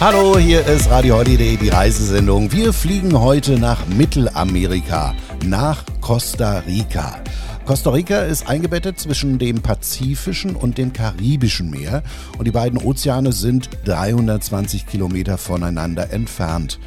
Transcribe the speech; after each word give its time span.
Hallo, 0.00 0.38
hier 0.38 0.64
ist 0.64 0.88
Radio 0.90 1.16
Holiday, 1.16 1.56
die 1.56 1.70
Reisesendung. 1.70 2.52
Wir 2.52 2.72
fliegen 2.72 3.18
heute 3.18 3.58
nach 3.58 3.84
Mittelamerika, 3.88 5.12
nach 5.44 5.82
Costa 6.00 6.60
Rica. 6.60 7.16
Costa 7.66 7.90
Rica 7.90 8.20
ist 8.20 8.48
eingebettet 8.48 9.00
zwischen 9.00 9.40
dem 9.40 9.60
Pazifischen 9.60 10.54
und 10.54 10.78
dem 10.78 10.92
Karibischen 10.92 11.70
Meer 11.70 12.04
und 12.38 12.46
die 12.46 12.52
beiden 12.52 12.80
Ozeane 12.80 13.32
sind 13.32 13.70
320 13.86 14.86
Kilometer 14.86 15.36
voneinander 15.36 16.12
entfernt. 16.12 16.78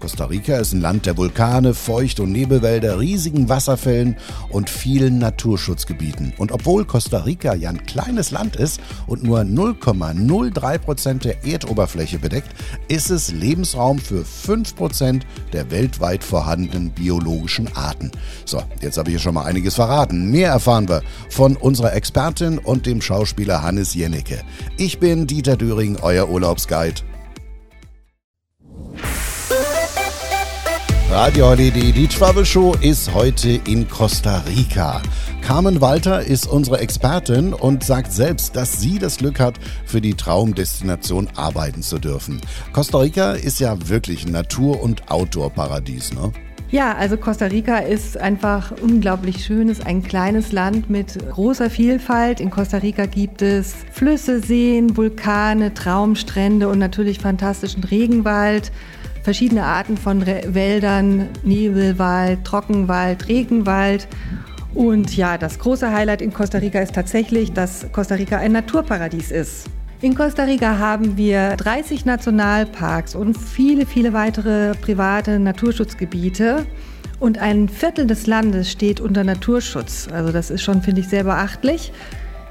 Costa 0.00 0.24
Rica 0.24 0.56
ist 0.56 0.72
ein 0.72 0.80
Land 0.80 1.04
der 1.04 1.18
Vulkane, 1.18 1.74
Feucht- 1.74 2.20
und 2.20 2.32
Nebelwälder, 2.32 2.98
riesigen 2.98 3.50
Wasserfällen 3.50 4.16
und 4.48 4.70
vielen 4.70 5.18
Naturschutzgebieten. 5.18 6.32
Und 6.38 6.52
obwohl 6.52 6.86
Costa 6.86 7.18
Rica 7.18 7.54
ja 7.54 7.68
ein 7.68 7.84
kleines 7.84 8.30
Land 8.30 8.56
ist 8.56 8.80
und 9.06 9.22
nur 9.22 9.40
0,03 9.40 10.78
Prozent 10.78 11.24
der 11.24 11.44
Erdoberfläche 11.44 12.18
bedeckt, 12.18 12.48
ist 12.88 13.10
es 13.10 13.30
Lebensraum 13.30 13.98
für 13.98 14.24
5 14.24 14.74
Prozent 14.74 15.26
der 15.52 15.70
weltweit 15.70 16.24
vorhandenen 16.24 16.90
biologischen 16.90 17.68
Arten. 17.76 18.10
So, 18.46 18.62
jetzt 18.80 18.96
habe 18.96 19.10
ich 19.10 19.16
hier 19.16 19.20
schon 19.20 19.34
mal 19.34 19.44
einiges 19.44 19.74
verraten. 19.74 20.30
Mehr 20.30 20.50
erfahren 20.50 20.88
wir 20.88 21.02
von 21.28 21.56
unserer 21.56 21.92
Expertin 21.92 22.58
und 22.58 22.86
dem 22.86 23.02
Schauspieler 23.02 23.62
Hannes 23.62 23.92
Jennecke. 23.92 24.40
Ich 24.78 24.98
bin 24.98 25.26
Dieter 25.26 25.58
Düring, 25.58 25.98
euer 26.00 26.30
Urlaubsguide. 26.30 27.02
Radio 31.10 31.48
Holiday, 31.48 31.90
die 31.90 32.06
Travel 32.06 32.46
Show 32.46 32.72
ist 32.80 33.12
heute 33.12 33.60
in 33.66 33.88
Costa 33.88 34.44
Rica. 34.46 35.02
Carmen 35.42 35.80
Walter 35.80 36.22
ist 36.22 36.46
unsere 36.46 36.78
Expertin 36.78 37.52
und 37.52 37.82
sagt 37.82 38.12
selbst, 38.12 38.54
dass 38.54 38.80
sie 38.80 39.00
das 39.00 39.16
Glück 39.16 39.40
hat, 39.40 39.58
für 39.84 40.00
die 40.00 40.14
Traumdestination 40.14 41.26
arbeiten 41.34 41.82
zu 41.82 41.98
dürfen. 41.98 42.40
Costa 42.72 42.98
Rica 42.98 43.32
ist 43.32 43.58
ja 43.58 43.76
wirklich 43.88 44.24
ein 44.24 44.30
Natur- 44.30 44.80
und 44.80 45.10
Outdoor-Paradies, 45.10 46.14
ne? 46.14 46.32
Ja, 46.70 46.94
also 46.94 47.16
Costa 47.16 47.46
Rica 47.46 47.78
ist 47.78 48.16
einfach 48.16 48.70
unglaublich 48.80 49.44
schön, 49.44 49.68
ist 49.68 49.84
ein 49.84 50.04
kleines 50.04 50.52
Land 50.52 50.88
mit 50.88 51.18
großer 51.32 51.68
Vielfalt. 51.68 52.38
In 52.38 52.50
Costa 52.50 52.76
Rica 52.76 53.06
gibt 53.06 53.42
es 53.42 53.74
Flüsse, 53.90 54.38
Seen, 54.40 54.96
Vulkane, 54.96 55.74
Traumstrände 55.74 56.68
und 56.68 56.78
natürlich 56.78 57.18
fantastischen 57.18 57.82
Regenwald 57.82 58.70
verschiedene 59.22 59.64
Arten 59.64 59.96
von 59.96 60.22
Re 60.22 60.42
Wäldern, 60.48 61.28
Nebelwald, 61.42 62.44
Trockenwald, 62.44 63.28
Regenwald. 63.28 64.08
Und 64.74 65.16
ja, 65.16 65.36
das 65.36 65.58
große 65.58 65.92
Highlight 65.92 66.22
in 66.22 66.32
Costa 66.32 66.58
Rica 66.58 66.80
ist 66.80 66.94
tatsächlich, 66.94 67.52
dass 67.52 67.86
Costa 67.92 68.14
Rica 68.14 68.38
ein 68.38 68.52
Naturparadies 68.52 69.30
ist. 69.30 69.66
In 70.02 70.14
Costa 70.14 70.44
Rica 70.44 70.78
haben 70.78 71.18
wir 71.18 71.56
30 71.56 72.06
Nationalparks 72.06 73.14
und 73.14 73.36
viele, 73.36 73.84
viele 73.84 74.14
weitere 74.14 74.74
private 74.74 75.38
Naturschutzgebiete. 75.38 76.64
Und 77.18 77.36
ein 77.36 77.68
Viertel 77.68 78.06
des 78.06 78.26
Landes 78.26 78.70
steht 78.70 78.98
unter 78.98 79.24
Naturschutz. 79.24 80.08
Also 80.10 80.32
das 80.32 80.50
ist 80.50 80.62
schon, 80.62 80.80
finde 80.80 81.02
ich, 81.02 81.08
sehr 81.08 81.24
beachtlich. 81.24 81.92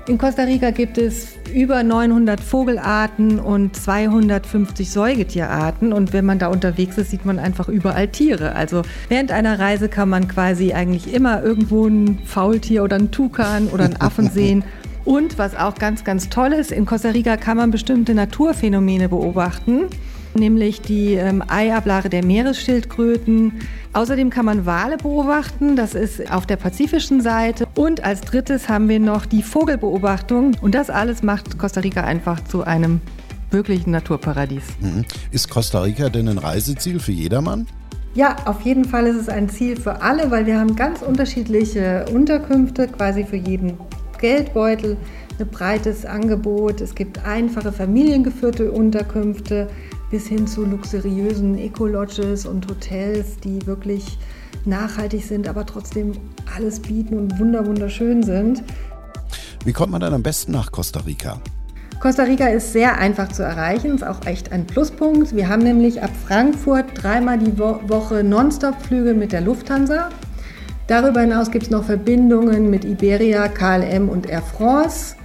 In 0.10 0.18
Costa 0.18 0.42
Rica 0.42 0.72
gibt 0.72 0.98
es 0.98 1.38
über 1.54 1.84
900 1.84 2.40
Vogelarten 2.40 3.40
und 3.40 3.76
250 3.76 4.90
Säugetierarten. 4.90 5.94
Und 5.94 6.14
wenn 6.14 6.26
man 6.26 6.40
da 6.40 6.48
unterwegs 6.48 6.98
ist, 6.98 7.12
sieht 7.12 7.26
man 7.26 7.38
einfach 7.38 7.70
überall 7.70 8.08
Tiere. 8.08 8.56
Also 8.56 8.82
während 9.08 9.32
einer 9.32 9.60
Reise 9.60 9.88
kann 9.88 10.10
man 10.10 10.28
quasi 10.28 10.74
eigentlich 10.74 11.14
immer 11.14 11.44
irgendwo 11.44 11.86
ein 11.86 12.18
Faultier 12.26 12.84
oder 12.84 12.96
ein 12.96 13.12
Tukan 13.12 13.68
oder 13.68 13.86
einen 13.86 14.02
Affen 14.02 14.30
sehen. 14.34 14.64
Und 15.06 15.38
was 15.38 15.56
auch 15.56 15.76
ganz, 15.76 16.04
ganz 16.04 16.28
toll 16.30 16.54
ist, 16.54 16.72
in 16.72 16.88
Costa 16.88 17.10
Rica 17.10 17.38
kann 17.38 17.58
man 17.58 17.70
bestimmte 17.70 18.16
Naturphänomene 18.16 19.10
beobachten 19.10 19.90
nämlich 20.33 20.81
die 20.81 21.13
ähm, 21.13 21.44
Eiablare 21.47 22.09
der 22.09 22.23
Meeresschildkröten. 22.25 23.53
Außerdem 23.94 24.30
kann 24.30 24.45
man 24.45 24.66
Wale 24.66 24.97
beobachten, 24.97 25.75
das 25.75 25.95
ist 25.95 26.31
auf 26.31 26.45
der 26.45 26.57
pazifischen 26.57 27.22
Seite. 27.22 27.67
Und 27.75 28.03
als 28.03 28.22
drittes 28.22 28.69
haben 28.69 28.89
wir 28.89 29.00
noch 29.00 29.25
die 29.25 29.41
Vogelbeobachtung. 29.41 30.56
Und 30.62 30.75
das 30.75 30.89
alles 30.89 31.23
macht 31.23 31.57
Costa 31.57 31.81
Rica 31.81 32.01
einfach 32.01 32.44
zu 32.44 32.63
einem 32.63 33.01
wirklichen 33.51 33.91
Naturparadies. 33.91 34.63
Mhm. 34.79 35.06
Ist 35.31 35.50
Costa 35.50 35.81
Rica 35.81 36.09
denn 36.09 36.28
ein 36.28 36.38
Reiseziel 36.38 37.00
für 37.00 37.12
jedermann? 37.12 37.68
Ja, 38.16 38.35
auf 38.45 38.62
jeden 38.62 38.85
Fall 38.85 39.06
ist 39.06 39.16
es 39.16 39.29
ein 39.29 39.50
Ziel 39.50 39.79
für 39.79 40.01
alle, 40.01 40.31
weil 40.31 40.45
wir 40.45 40.59
haben 40.59 40.75
ganz 40.75 41.01
unterschiedliche 41.01 42.06
Unterkünfte, 42.12 42.88
quasi 42.88 43.23
für 43.23 43.35
jeden 43.35 43.78
Geldbeutel 44.19 44.97
ein 45.39 45.47
breites 45.47 46.06
Angebot. 46.06 46.81
Es 46.81 46.95
gibt 46.95 47.25
einfache 47.25 47.72
familiengeführte 47.72 48.72
Unterkünfte 48.72 49.69
bis 50.09 50.28
hin 50.28 50.47
zu 50.47 50.66
luxuriösen 50.66 51.58
Eco-Lodges 51.58 52.46
und 52.46 52.68
Hotels, 52.70 53.38
die 53.44 53.66
wirklich 53.66 54.18
nachhaltig 54.66 55.24
sind, 55.25 55.47
aber 55.47 55.66
trotzdem 55.66 56.14
alles 56.56 56.80
bieten 56.80 57.18
und 57.18 57.40
wunderschön 57.40 58.24
sind. 58.24 58.64
Wie 59.66 59.74
kommt 59.74 59.92
man 59.92 60.02
dann 60.02 60.14
am 60.14 60.24
besten 60.24 60.52
nach 60.52 60.72
Costa 60.72 61.02
Rica? 61.02 61.40
Costa 62.00 62.24
Rica 62.24 62.48
ist 62.48 62.72
sehr 62.72 62.98
einfach 62.98 63.28
zu 63.30 63.44
erreichen, 63.44 63.96
ist 63.96 64.08
auch 64.08 64.25
echt 64.25 64.53
ein 64.53 64.66
Pluspunkt. 64.66 65.36
Wir 65.36 65.50
haben 65.50 65.64
nämlich 65.64 66.02
ab 66.02 66.12
Frankfurt 66.25 66.86
dreimal 66.94 67.38
die 67.38 67.58
Woche 67.58 68.24
Nonstop-Flüge 68.24 69.14
mit 69.14 69.34
der 69.34 69.42
Lufthansa. 69.42 70.09
Darüber 70.88 71.22
hinaus 71.22 71.52
gibt 71.52 71.66
es 71.66 71.69
noch 71.69 71.84
Verbindungen 71.84 72.69
mit 72.69 72.86
Iberia, 72.86 73.50
KLM 73.50 74.08
und 74.08 74.28
Air 74.30 74.42
France. 74.42 75.16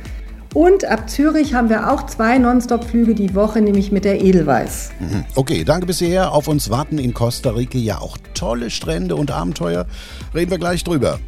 Und 0.54 0.84
ab 0.84 1.10
Zürich 1.10 1.53
haben 1.53 1.69
wir 1.69 1.91
auch 1.91 2.06
zwei 2.06 2.38
Nonstop-Flüge 2.38 3.15
die 3.15 3.34
Woche, 3.34 3.60
nämlich 3.60 3.91
mit 3.91 4.04
der 4.04 4.22
Edelweiß. 4.22 4.92
Mhm. 5.00 5.25
Okay, 5.34 5.65
danke 5.65 5.87
bisher. 5.87 6.32
Auf 6.32 6.47
uns 6.47 6.70
warten 6.70 6.98
in 6.98 7.12
Costa 7.12 7.50
Rica 7.50 7.76
ja 7.76 7.98
auch 7.98 8.16
tolle 8.34 8.70
Strände 8.70 9.16
und 9.16 9.32
Abenteuer. 9.32 9.87
Reden 10.32 10.53
wir 10.53 10.59
gleich 10.59 10.84
drüber. 10.84 11.19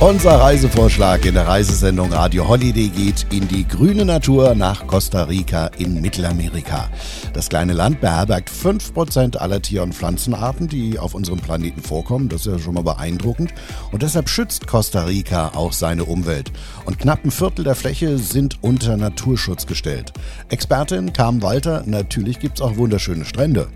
Unser 0.00 0.40
Reisevorschlag 0.40 1.26
in 1.26 1.34
der 1.34 1.46
Reisesendung 1.46 2.10
Radio 2.10 2.48
Holiday 2.48 2.88
geht 2.88 3.26
in 3.30 3.46
die 3.48 3.68
grüne 3.68 4.06
Natur 4.06 4.54
nach 4.54 4.86
Costa 4.86 5.24
Rica 5.24 5.66
in 5.76 6.00
Mittelamerika. 6.00 6.88
Das 7.34 7.50
kleine 7.50 7.74
Land 7.74 8.00
beherbergt 8.00 8.50
5% 8.50 9.36
aller 9.36 9.60
Tier- 9.60 9.82
und 9.82 9.94
Pflanzenarten, 9.94 10.68
die 10.68 10.98
auf 10.98 11.12
unserem 11.12 11.40
Planeten 11.40 11.82
vorkommen. 11.82 12.30
Das 12.30 12.46
ist 12.46 12.52
ja 12.52 12.58
schon 12.58 12.74
mal 12.74 12.82
beeindruckend. 12.82 13.52
Und 13.92 14.00
deshalb 14.00 14.30
schützt 14.30 14.66
Costa 14.66 15.04
Rica 15.04 15.48
auch 15.48 15.74
seine 15.74 16.06
Umwelt. 16.06 16.50
Und 16.86 16.98
knapp 16.98 17.22
ein 17.22 17.30
Viertel 17.30 17.66
der 17.66 17.74
Fläche 17.74 18.16
sind 18.16 18.56
unter 18.62 18.96
Naturschutz 18.96 19.66
gestellt. 19.66 20.14
Expertin 20.48 21.12
Carmen 21.12 21.42
Walter, 21.42 21.82
natürlich 21.84 22.38
gibt 22.38 22.58
es 22.58 22.62
auch 22.62 22.78
wunderschöne 22.78 23.26
Strände. 23.26 23.68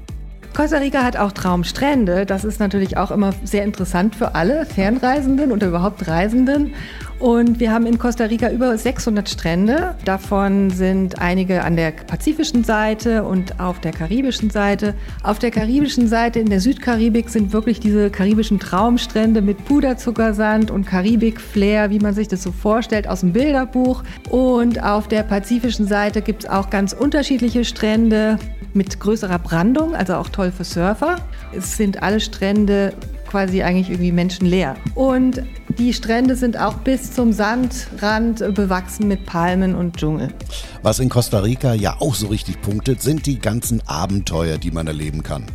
Costa 0.55 0.77
Rica 0.77 1.03
hat 1.03 1.17
auch 1.17 1.33
Traumstrände. 1.33 2.27
Das 2.27 2.45
ist 2.45 2.61
natürlich 2.61 2.97
auch 2.97 3.11
immer 3.11 3.35
sehr 3.43 3.65
interessant 3.65 4.15
für 4.15 4.37
alle 4.37 4.65
Fernreisenden 4.67 5.51
oder 5.51 5.67
überhaupt 5.67 6.07
Reisenden. 6.07 6.75
Und 7.25 7.59
wir 7.59 7.73
haben 7.73 7.87
in 7.87 7.99
Costa 7.99 8.25
Rica 8.25 8.51
über 8.51 8.77
600 8.77 9.27
Strände. 9.27 9.95
Davon 10.05 10.69
sind 10.69 11.21
einige 11.21 11.65
an 11.65 11.75
der 11.75 11.93
pazifischen 11.93 12.65
Seite 12.65 13.25
und 13.25 13.61
auf 13.61 13.81
der 13.81 13.93
karibischen 13.93 14.51
Seite. 14.51 14.93
Auf 15.23 15.39
der 15.39 15.51
karibischen 15.51 16.07
Seite 16.07 16.41
in 16.41 16.51
der 16.51 16.61
Südkaribik 16.61 17.31
sind 17.31 17.55
wirklich 17.55 17.81
diese 17.81 18.11
karibischen 18.11 18.61
Traumstrände 18.61 19.41
mit 19.41 19.65
Puderzuckersand 19.65 20.71
und 20.71 20.85
Karibik-Flair, 20.85 21.89
wie 21.89 21.99
man 21.99 22.13
sich 22.13 22.29
das 22.29 22.43
so 22.43 22.53
vorstellt, 22.53 23.09
aus 23.09 23.21
dem 23.21 23.33
Bilderbuch. 23.33 24.03
Und 24.29 24.85
auf 24.85 25.09
der 25.09 25.23
pazifischen 25.23 25.87
Seite 25.87 26.21
gibt 26.21 26.45
es 26.45 26.51
auch 26.51 26.69
ganz 26.69 26.93
unterschiedliche 26.93 27.65
Strände 27.65 28.39
mit 28.75 29.01
größerer 29.01 29.39
Brandung, 29.39 29.95
also 29.95 30.17
auch 30.17 30.29
toll 30.29 30.53
für 30.53 30.65
Surfer. 30.65 31.17
Es 31.57 31.79
sind 31.79 32.03
alle 32.03 32.21
Strände 32.21 32.93
quasi 33.35 33.65
eigentlich 33.65 33.91
irgendwie 33.91 34.13
menschenleer. 34.13 34.77
Und 34.95 35.43
die 35.77 35.93
Strände 35.93 36.37
sind 36.37 36.57
auch 36.57 36.75
bis 36.75 37.11
zum 37.11 37.33
Sandrand 37.33 38.39
bewachsen 38.55 39.09
mit 39.09 39.27
Palmen 39.27 39.75
und 39.75 39.97
Dschungel. 39.97 40.29
Was 40.83 41.01
in 41.01 41.09
Costa 41.09 41.41
Rica 41.41 41.75
ja 41.75 41.97
auch 41.99 42.15
so 42.15 42.29
richtig 42.29 42.63
punktet, 42.63 43.03
sind 43.03 43.27
die 43.27 43.41
ganzen 43.41 43.83
Abenteuer, 43.89 44.57
die 44.57 44.71
man 44.71 44.87
erleben 44.87 45.25
kann. 45.25 45.47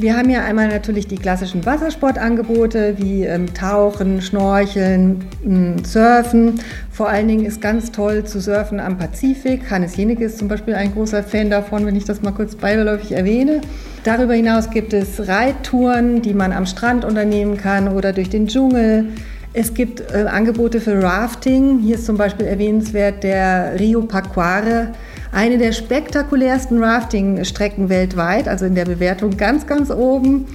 Wir 0.00 0.16
haben 0.16 0.30
ja 0.30 0.44
einmal 0.44 0.68
natürlich 0.68 1.08
die 1.08 1.16
klassischen 1.16 1.66
Wassersportangebote 1.66 2.98
wie 2.98 3.24
ähm, 3.24 3.52
Tauchen, 3.52 4.22
Schnorcheln, 4.22 5.24
ähm, 5.44 5.84
Surfen. 5.84 6.60
Vor 6.92 7.08
allen 7.08 7.26
Dingen 7.26 7.44
ist 7.44 7.60
ganz 7.60 7.90
toll 7.90 8.22
zu 8.22 8.40
surfen 8.40 8.78
am 8.78 8.96
Pazifik. 8.96 9.68
Hannes 9.72 9.96
Jenecke 9.96 10.26
ist 10.26 10.38
zum 10.38 10.46
Beispiel 10.46 10.74
ein 10.74 10.92
großer 10.94 11.24
Fan 11.24 11.50
davon, 11.50 11.84
wenn 11.84 11.96
ich 11.96 12.04
das 12.04 12.22
mal 12.22 12.30
kurz 12.30 12.54
beiläufig 12.54 13.10
erwähne. 13.10 13.60
Darüber 14.04 14.34
hinaus 14.34 14.70
gibt 14.70 14.92
es 14.92 15.26
Reittouren, 15.26 16.22
die 16.22 16.32
man 16.32 16.52
am 16.52 16.66
Strand 16.66 17.04
unternehmen 17.04 17.56
kann 17.56 17.88
oder 17.88 18.12
durch 18.12 18.30
den 18.30 18.46
Dschungel. 18.46 19.08
Es 19.60 19.74
gibt 19.74 20.12
äh, 20.12 20.18
Angebote 20.18 20.80
für 20.80 21.02
Rafting. 21.02 21.80
Hier 21.80 21.96
ist 21.96 22.06
zum 22.06 22.16
Beispiel 22.16 22.46
erwähnenswert 22.46 23.24
der 23.24 23.74
Rio 23.80 24.02
Pacuare 24.02 24.92
eine 25.32 25.58
der 25.58 25.72
spektakulärsten 25.72 26.80
Rafting-Strecken 26.80 27.88
weltweit, 27.88 28.46
also 28.46 28.66
in 28.66 28.76
der 28.76 28.84
Bewertung 28.84 29.36
ganz, 29.36 29.66
ganz 29.66 29.90
oben. 29.90 30.46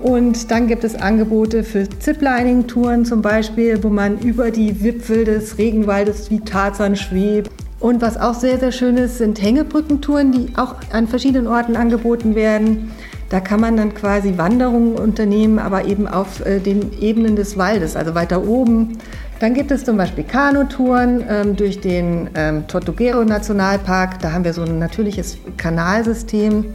Und 0.00 0.50
dann 0.50 0.66
gibt 0.66 0.82
es 0.84 0.94
Angebote 0.94 1.62
für 1.62 1.86
Ziplining-Touren 1.90 3.04
zum 3.04 3.20
Beispiel, 3.20 3.82
wo 3.82 3.90
man 3.90 4.18
über 4.20 4.50
die 4.50 4.82
Wipfel 4.82 5.26
des 5.26 5.58
Regenwaldes 5.58 6.30
wie 6.30 6.40
Tarzan 6.40 6.96
schwebt. 6.96 7.50
Und 7.80 8.00
was 8.00 8.16
auch 8.16 8.32
sehr, 8.34 8.58
sehr 8.58 8.72
schön 8.72 8.96
ist, 8.96 9.18
sind 9.18 9.42
Hängebrückentouren, 9.42 10.32
die 10.32 10.56
auch 10.56 10.76
an 10.90 11.06
verschiedenen 11.06 11.48
Orten 11.48 11.76
angeboten 11.76 12.34
werden. 12.34 12.92
Da 13.28 13.40
kann 13.40 13.60
man 13.60 13.76
dann 13.76 13.92
quasi 13.94 14.38
Wanderungen 14.38 14.96
unternehmen, 14.96 15.58
aber 15.58 15.84
eben 15.84 16.08
auf 16.08 16.44
äh, 16.46 16.60
den 16.60 16.98
Ebenen 16.98 17.36
des 17.36 17.58
Waldes, 17.58 17.94
also 17.94 18.14
weiter 18.14 18.42
oben. 18.42 18.98
Dann 19.40 19.54
gibt 19.54 19.70
es 19.70 19.84
zum 19.84 19.96
Beispiel 19.96 20.24
Kanutouren 20.24 21.24
ähm, 21.28 21.54
durch 21.54 21.80
den 21.80 22.30
ähm, 22.34 22.66
Tortuguero 22.66 23.24
Nationalpark. 23.24 24.18
Da 24.20 24.32
haben 24.32 24.44
wir 24.44 24.52
so 24.52 24.62
ein 24.62 24.78
natürliches 24.78 25.38
Kanalsystem. 25.56 26.74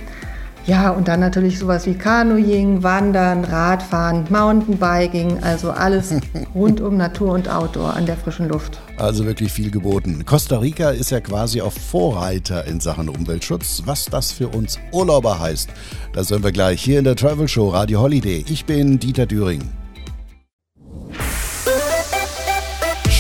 Ja, 0.66 0.92
und 0.92 1.10
dann 1.10 1.20
natürlich 1.20 1.60
sowas 1.60 1.86
wie 1.86 1.94
Kanoing, 1.94 2.84
Wandern, 2.84 3.44
Radfahren, 3.44 4.26
Mountainbiking, 4.30 5.44
also 5.44 5.72
alles 5.72 6.14
rund 6.56 6.80
um 6.80 6.96
Natur 6.96 7.34
und 7.34 7.50
Outdoor 7.50 7.94
an 7.96 8.06
der 8.06 8.16
frischen 8.16 8.48
Luft. 8.48 8.80
Also 8.98 9.26
wirklich 9.26 9.52
viel 9.52 9.72
geboten. 9.72 10.24
Costa 10.26 10.60
Rica 10.60 10.92
ist 10.92 11.12
ja 11.12 11.20
quasi 11.20 11.62
auch 11.62 11.74
Vorreiter 11.74 12.66
in 12.66 12.80
Sachen 12.80 13.10
Umweltschutz. 13.10 13.84
Was 13.86 14.06
das 14.06 14.32
für 14.32 14.48
uns 14.48 14.80
Urlauber 14.94 15.40
heißt, 15.40 15.70
das 16.14 16.32
hören 16.32 16.44
wir 16.44 16.54
gleich 16.54 16.82
hier 16.82 17.00
in 17.00 17.06
der 17.06 17.18
Travel 17.18 17.48
Show 17.50 17.70
Radio 17.70 18.02
Holiday. 18.02 18.46
Ich 18.48 18.66
bin 18.66 19.00
Dieter 19.00 19.26
Düring. 19.26 19.83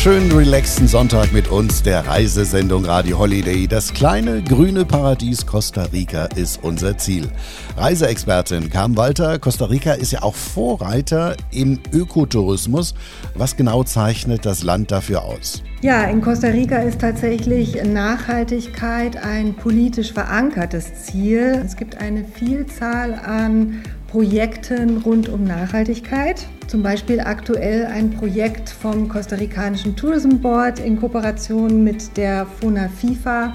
Schönen 0.03 0.33
relaxten 0.33 0.85
Sonntag 0.85 1.31
mit 1.31 1.49
uns, 1.49 1.81
der 1.81 2.05
Reisesendung 2.05 2.83
Radio 2.83 3.19
Holiday. 3.19 3.67
Das 3.67 3.93
kleine 3.93 4.43
grüne 4.43 4.83
Paradies 4.83 5.45
Costa 5.45 5.83
Rica 5.93 6.25
ist 6.25 6.61
unser 6.61 6.97
Ziel. 6.97 7.29
Reiseexpertin 7.77 8.69
Carmen 8.69 8.97
Walter, 8.97 9.39
Costa 9.39 9.63
Rica 9.63 9.93
ist 9.93 10.11
ja 10.11 10.21
auch 10.21 10.35
Vorreiter 10.35 11.37
im 11.51 11.79
Ökotourismus. 11.93 12.95
Was 13.35 13.55
genau 13.55 13.85
zeichnet 13.85 14.45
das 14.45 14.61
Land 14.61 14.91
dafür 14.91 15.23
aus? 15.23 15.63
Ja, 15.79 16.03
in 16.03 16.19
Costa 16.19 16.47
Rica 16.47 16.79
ist 16.79 16.99
tatsächlich 16.99 17.81
Nachhaltigkeit 17.85 19.15
ein 19.15 19.53
politisch 19.53 20.11
verankertes 20.11 21.05
Ziel. 21.05 21.61
Es 21.65 21.77
gibt 21.77 21.95
eine 22.01 22.25
Vielzahl 22.25 23.13
an 23.13 23.81
Projekten 24.07 24.97
rund 24.97 25.29
um 25.29 25.45
Nachhaltigkeit. 25.45 26.45
Zum 26.67 26.81
Beispiel 26.81 27.19
aktuell 27.19 27.85
ein 27.85 28.11
Projekt 28.11 28.69
vom 28.69 29.07
Costa-Ricanischen 29.07 29.95
Tourism 29.95 30.37
Board 30.39 30.79
in 30.79 30.99
Kooperation 30.99 31.83
mit 31.83 32.17
der 32.17 32.45
FONA 32.45 32.89
FIFA. 32.89 33.51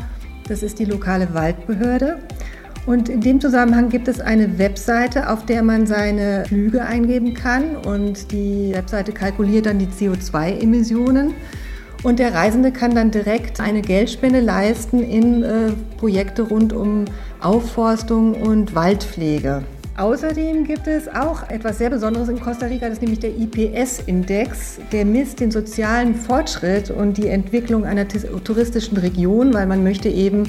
Das 0.47 0.63
ist 0.63 0.79
die 0.79 0.85
lokale 0.85 1.33
Waldbehörde. 1.35 2.19
Und 2.87 3.11
in 3.11 3.21
dem 3.21 3.41
Zusammenhang 3.41 3.91
gibt 3.91 4.09
es 4.09 4.19
eine 4.19 4.59
Webseite, 4.59 5.29
auf 5.29 5.45
der 5.45 5.63
man 5.63 5.87
seine 5.87 6.45
Flüge 6.47 6.83
eingeben 6.85 7.35
kann. 7.35 7.77
Und 7.77 8.33
die 8.33 8.73
Webseite 8.73 9.13
kalkuliert 9.13 9.67
dann 9.67 9.79
die 9.79 9.89
CO2-Emissionen. 9.89 11.35
Und 12.03 12.19
der 12.19 12.33
Reisende 12.33 12.73
kann 12.73 12.95
dann 12.95 13.11
direkt 13.11 13.61
eine 13.61 13.83
Geldspende 13.83 14.41
leisten 14.41 15.03
in 15.03 15.43
äh, 15.43 15.73
Projekte 15.99 16.43
rund 16.43 16.73
um 16.73 17.05
Aufforstung 17.41 18.35
und 18.41 18.75
Waldpflege. 18.75 19.65
Außerdem 19.99 20.63
gibt 20.63 20.87
es 20.87 21.09
auch 21.09 21.51
etwas 21.51 21.79
sehr 21.79 21.91
Besonderes 21.91 22.29
in 22.29 22.39
Costa 22.39 22.67
Rica, 22.67 22.87
das 22.87 22.99
ist 22.99 23.03
nämlich 23.03 23.19
der 23.19 23.31
IPS-Index. 23.37 24.79
Der 24.93 25.05
misst 25.05 25.41
den 25.41 25.51
sozialen 25.51 26.15
Fortschritt 26.15 26.93
und 26.93 27.17
die 27.17 27.27
Entwicklung 27.27 27.85
einer 27.85 28.07
touristischen 28.07 28.97
Region, 28.97 29.53
weil 29.53 29.67
man 29.67 29.83
möchte 29.83 30.09
eben, 30.09 30.45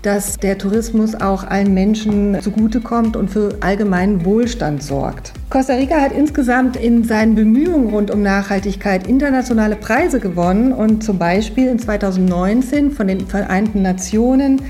dass 0.00 0.38
der 0.38 0.56
Tourismus 0.56 1.14
auch 1.14 1.44
allen 1.44 1.74
Menschen 1.74 2.40
zugutekommt 2.40 3.14
und 3.14 3.28
für 3.28 3.58
allgemeinen 3.60 4.24
Wohlstand 4.24 4.82
sorgt. 4.82 5.34
Costa 5.50 5.74
Rica 5.74 6.00
hat 6.00 6.12
insgesamt 6.12 6.74
in 6.76 7.04
seinen 7.04 7.34
Bemühungen 7.34 7.90
rund 7.90 8.10
um 8.10 8.22
Nachhaltigkeit 8.22 9.06
internationale 9.06 9.76
Preise 9.76 10.18
gewonnen 10.18 10.72
und 10.72 11.04
zum 11.04 11.18
Beispiel 11.18 11.68
in 11.68 11.78
2019 11.78 12.92
von 12.92 13.06
den 13.06 13.26
Vereinten 13.26 13.82
Nationen 13.82 14.62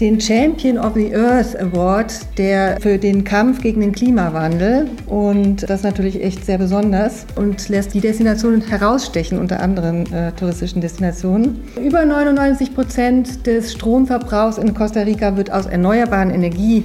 den 0.00 0.20
Champion 0.20 0.78
of 0.78 0.94
the 0.94 1.14
Earth 1.14 1.56
Award, 1.60 2.12
der 2.36 2.80
für 2.80 2.98
den 2.98 3.22
Kampf 3.24 3.60
gegen 3.62 3.80
den 3.80 3.92
Klimawandel 3.92 4.88
und 5.06 5.62
das 5.62 5.80
ist 5.80 5.84
natürlich 5.84 6.22
echt 6.22 6.44
sehr 6.44 6.58
besonders 6.58 7.26
und 7.36 7.68
lässt 7.68 7.94
die 7.94 8.00
Destination 8.00 8.60
herausstechen 8.60 9.38
unter 9.38 9.60
anderen 9.60 10.12
äh, 10.12 10.32
touristischen 10.32 10.80
Destinationen. 10.80 11.60
Über 11.80 12.04
99 12.04 12.74
Prozent 12.74 13.46
des 13.46 13.72
Stromverbrauchs 13.72 14.58
in 14.58 14.74
Costa 14.74 15.02
Rica 15.02 15.36
wird 15.36 15.52
aus 15.52 15.66
erneuerbaren 15.66 16.30
Energie 16.30 16.84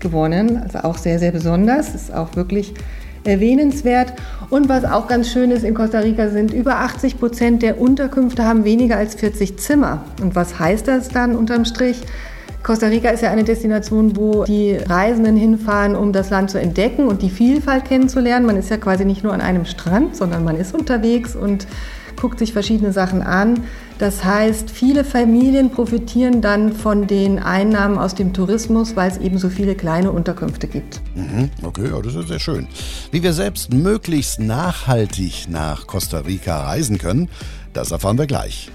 gewonnen, 0.00 0.58
also 0.62 0.80
auch 0.80 0.98
sehr, 0.98 1.18
sehr 1.18 1.32
besonders, 1.32 1.94
ist 1.94 2.12
auch 2.12 2.36
wirklich 2.36 2.74
erwähnenswert. 3.24 4.12
Und 4.50 4.68
was 4.68 4.84
auch 4.84 5.06
ganz 5.06 5.30
schön 5.30 5.50
ist 5.50 5.64
in 5.64 5.74
Costa 5.74 6.00
Rica 6.00 6.28
sind 6.28 6.52
über 6.52 6.76
80 6.80 7.18
Prozent 7.18 7.62
der 7.62 7.80
Unterkünfte 7.80 8.44
haben 8.44 8.64
weniger 8.64 8.96
als 8.96 9.14
40 9.14 9.58
Zimmer. 9.58 10.04
Und 10.20 10.34
was 10.34 10.58
heißt 10.58 10.88
das 10.88 11.08
dann 11.08 11.36
unterm 11.36 11.64
Strich? 11.64 12.02
Costa 12.62 12.86
Rica 12.86 13.10
ist 13.10 13.22
ja 13.22 13.30
eine 13.30 13.42
Destination, 13.42 14.16
wo 14.16 14.44
die 14.44 14.76
Reisenden 14.76 15.36
hinfahren, 15.36 15.96
um 15.96 16.12
das 16.12 16.30
Land 16.30 16.50
zu 16.50 16.60
entdecken 16.60 17.08
und 17.08 17.20
die 17.22 17.30
Vielfalt 17.30 17.84
kennenzulernen. 17.86 18.46
Man 18.46 18.56
ist 18.56 18.70
ja 18.70 18.76
quasi 18.76 19.04
nicht 19.04 19.24
nur 19.24 19.32
an 19.32 19.40
einem 19.40 19.64
Strand, 19.64 20.14
sondern 20.14 20.44
man 20.44 20.56
ist 20.56 20.72
unterwegs 20.72 21.34
und 21.34 21.66
guckt 22.20 22.38
sich 22.38 22.52
verschiedene 22.52 22.92
Sachen 22.92 23.20
an. 23.22 23.64
Das 23.98 24.24
heißt, 24.24 24.70
viele 24.70 25.02
Familien 25.02 25.70
profitieren 25.70 26.40
dann 26.40 26.72
von 26.72 27.08
den 27.08 27.40
Einnahmen 27.40 27.98
aus 27.98 28.14
dem 28.14 28.32
Tourismus, 28.32 28.94
weil 28.94 29.10
es 29.10 29.18
eben 29.18 29.38
so 29.38 29.48
viele 29.48 29.74
kleine 29.74 30.12
Unterkünfte 30.12 30.68
gibt. 30.68 31.00
Mhm, 31.16 31.50
okay, 31.62 31.88
ja, 31.90 32.00
das 32.00 32.14
ist 32.14 32.28
sehr 32.28 32.40
schön. 32.40 32.68
Wie 33.10 33.22
wir 33.22 33.32
selbst 33.32 33.72
möglichst 33.72 34.38
nachhaltig 34.38 35.46
nach 35.48 35.88
Costa 35.88 36.18
Rica 36.18 36.64
reisen 36.64 36.98
können, 36.98 37.28
das 37.72 37.90
erfahren 37.90 38.18
wir 38.18 38.26
gleich. 38.26 38.70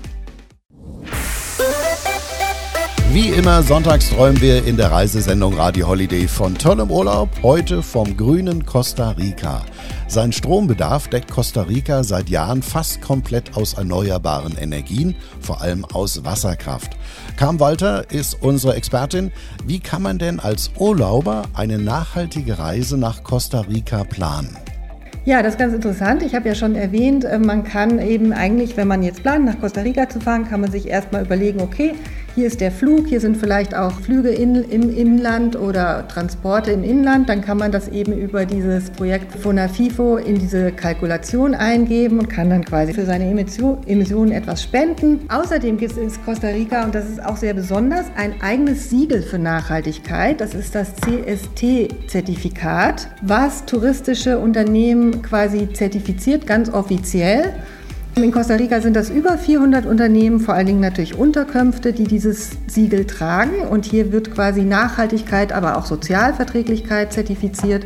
Wie 3.18 3.30
immer, 3.30 3.64
sonntags 3.64 4.12
träumen 4.12 4.40
wir 4.42 4.64
in 4.64 4.78
der 4.78 4.92
Reisesendung 4.92 5.56
Radio 5.56 5.88
Holiday 5.88 6.28
von 6.28 6.54
tollem 6.54 6.92
Urlaub, 6.92 7.30
heute 7.42 7.82
vom 7.82 8.16
grünen 8.16 8.64
Costa 8.64 9.10
Rica. 9.10 9.66
Sein 10.08 10.32
Strombedarf 10.32 11.08
deckt 11.08 11.32
Costa 11.32 11.64
Rica 11.64 12.04
seit 12.04 12.30
Jahren 12.30 12.62
fast 12.62 13.02
komplett 13.02 13.58
aus 13.58 13.74
erneuerbaren 13.74 14.56
Energien, 14.56 15.16
vor 15.40 15.64
allem 15.64 15.84
aus 15.84 16.26
Wasserkraft. 16.26 16.96
Carm 17.38 17.60
Walter 17.60 18.06
ist 18.12 18.38
unsere 18.40 18.76
Expertin. 18.76 19.32
Wie 19.66 19.80
kann 19.80 20.04
man 20.04 20.20
denn 20.20 20.40
als 20.40 20.70
Urlauber 20.78 21.46
eine 21.56 21.80
nachhaltige 21.80 22.60
Reise 22.60 23.00
nach 23.00 23.24
Costa 23.24 23.62
Rica 23.62 24.04
planen? 24.04 24.56
Ja, 25.26 25.42
das 25.42 25.54
ist 25.54 25.60
ganz 25.60 25.74
interessant. 25.74 26.22
Ich 26.22 26.36
habe 26.36 26.48
ja 26.48 26.54
schon 26.54 26.76
erwähnt, 26.76 27.26
äh, 27.26 27.40
man 27.40 27.64
kann 27.64 27.98
eben 27.98 28.32
eigentlich, 28.32 28.78
wenn 28.78 28.88
man 28.88 29.02
jetzt 29.02 29.24
plant, 29.24 29.44
nach 29.44 29.60
Costa 29.60 29.82
Rica 29.82 30.08
zu 30.08 30.20
fahren, 30.20 30.48
kann 30.48 30.62
man 30.62 30.72
sich 30.72 30.88
erstmal 30.88 31.26
überlegen, 31.26 31.62
okay, 31.62 31.96
hier 32.38 32.46
ist 32.46 32.62
der 32.62 32.72
Flug, 32.72 33.08
hier 33.08 33.20
sind 33.20 33.36
vielleicht 33.36 33.74
auch 33.74 33.94
Flüge 33.94 34.30
in, 34.30 34.64
im 34.70 34.96
Inland 34.96 35.56
oder 35.56 36.08
Transporte 36.08 36.70
im 36.70 36.84
Inland. 36.84 37.30
Dann 37.30 37.42
kann 37.42 37.58
man 37.58 37.72
das 37.72 37.88
eben 37.88 38.14
über 38.14 38.46
dieses 38.46 38.92
Projekt 38.92 39.34
FONAFIFO 39.40 40.18
in 40.18 40.38
diese 40.38 40.72
Kalkulation 40.72 41.56
eingeben 41.56 42.20
und 42.20 42.30
kann 42.30 42.52
dann 42.52 42.64
quasi 42.64 42.94
für 42.94 43.08
seine 43.08 43.26
Emissionen 43.26 44.32
etwas 44.32 44.62
spenden. 44.62 45.22
Außerdem 45.30 45.78
gibt 45.78 45.94
es 45.94 45.98
in 45.98 46.12
Costa 46.24 46.50
Rica, 46.50 46.84
und 46.84 46.94
das 46.94 47.10
ist 47.10 47.26
auch 47.26 47.38
sehr 47.38 47.56
besonders, 47.56 48.06
ein 48.16 48.40
eigenes 48.40 48.92
Siegel 48.92 49.24
für 49.24 49.40
Nachhaltigkeit. 49.40 50.40
Das 50.40 50.54
ist 50.54 50.76
das 50.76 50.94
CST-Zertifikat, 50.94 53.08
was 53.24 53.66
touristische 53.66 54.38
Unternehmen 54.38 55.24
quasi 55.24 55.74
zertifiziert, 55.74 56.46
ganz 56.46 56.72
offiziell. 56.72 57.56
In 58.24 58.32
Costa 58.32 58.56
Rica 58.56 58.82
sind 58.82 58.96
das 58.96 59.12
über 59.12 59.38
400 59.38 59.86
Unternehmen, 59.86 60.40
vor 60.40 60.56
allen 60.56 60.66
Dingen 60.66 60.80
natürlich 60.80 61.20
Unterkünfte, 61.20 61.94
die 61.94 62.06
dieses 62.06 62.50
Siegel 62.66 63.06
tragen. 63.06 63.62
Und 63.70 63.86
hier 63.86 64.12
wird 64.12 64.34
quasi 64.34 64.64
Nachhaltigkeit, 64.64 65.54
aber 65.54 65.78
auch 65.78 65.86
Sozialverträglichkeit 65.86 67.14
zertifiziert. 67.14 67.86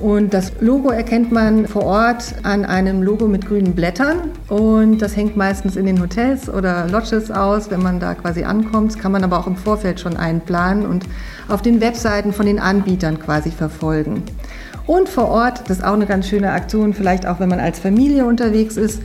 Und 0.00 0.34
das 0.34 0.52
Logo 0.60 0.90
erkennt 0.90 1.30
man 1.30 1.68
vor 1.68 1.84
Ort 1.84 2.34
an 2.42 2.64
einem 2.64 3.02
Logo 3.02 3.28
mit 3.28 3.46
grünen 3.46 3.76
Blättern. 3.76 4.32
Und 4.48 4.98
das 4.98 5.16
hängt 5.16 5.36
meistens 5.36 5.76
in 5.76 5.86
den 5.86 6.02
Hotels 6.02 6.48
oder 6.48 6.88
Lodges 6.88 7.30
aus, 7.30 7.70
wenn 7.70 7.82
man 7.82 8.00
da 8.00 8.14
quasi 8.14 8.42
ankommt. 8.42 8.90
Das 8.90 8.98
kann 8.98 9.12
man 9.12 9.22
aber 9.22 9.38
auch 9.38 9.46
im 9.46 9.56
Vorfeld 9.56 10.00
schon 10.00 10.16
einplanen 10.16 10.84
und 10.84 11.06
auf 11.48 11.62
den 11.62 11.80
Webseiten 11.80 12.32
von 12.32 12.46
den 12.46 12.58
Anbietern 12.58 13.20
quasi 13.20 13.52
verfolgen. 13.52 14.24
Und 14.86 15.08
vor 15.08 15.28
Ort, 15.28 15.60
das 15.68 15.78
ist 15.78 15.84
auch 15.84 15.94
eine 15.94 16.06
ganz 16.06 16.26
schöne 16.26 16.50
Aktion, 16.50 16.94
vielleicht 16.94 17.26
auch 17.26 17.38
wenn 17.38 17.48
man 17.48 17.60
als 17.60 17.78
Familie 17.78 18.26
unterwegs 18.26 18.76
ist, 18.76 19.00